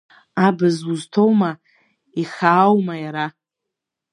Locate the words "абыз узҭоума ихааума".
0.45-2.95